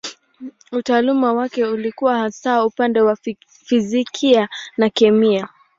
Utaalamu 0.71 1.37
wake 1.37 1.65
ulikuwa 1.65 2.17
hasa 2.17 2.65
upande 2.65 3.01
wa 3.01 3.17
fizikia 3.63 4.49
na 4.77 4.89
kemia. 4.89 5.49